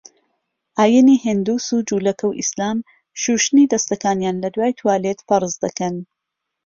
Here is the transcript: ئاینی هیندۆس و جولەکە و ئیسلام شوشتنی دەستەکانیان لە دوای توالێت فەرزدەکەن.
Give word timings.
ئاینی 0.77 1.17
هیندۆس 1.25 1.65
و 1.75 1.77
جولەکە 1.89 2.25
و 2.27 2.37
ئیسلام 2.39 2.77
شوشتنی 3.21 3.69
دەستەکانیان 3.73 4.35
لە 4.43 4.49
دوای 4.55 4.77
توالێت 4.79 5.19
فەرزدەکەن. 5.27 5.95